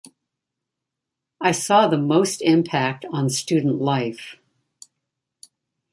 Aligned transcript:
I 1.39 1.51
saw 1.51 1.87
the 1.87 1.95
most 1.99 2.41
impact 2.41 3.05
on 3.11 3.29
student 3.29 3.79
life. 3.79 4.35